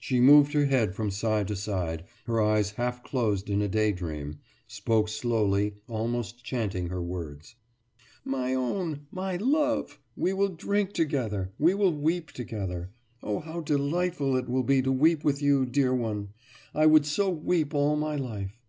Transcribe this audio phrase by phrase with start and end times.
[0.00, 4.38] She moved her head from side to side, her eyes half closed in a daydream,
[4.66, 7.56] spoke slowly, almost chanting her words.
[8.24, 9.06] »My own!
[9.10, 10.00] My love!
[10.16, 11.52] We will drink together!
[11.58, 12.90] We will weep together.
[13.22, 16.30] Oh, how delightful it will be to weep with you, dear one.
[16.74, 18.62] I would so weep all my life.